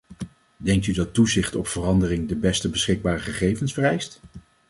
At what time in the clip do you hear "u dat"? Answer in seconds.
0.87-1.13